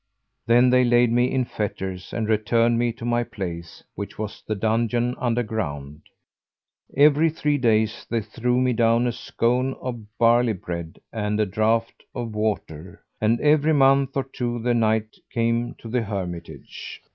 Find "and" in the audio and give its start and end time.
2.11-2.27, 11.13-11.39, 13.21-13.39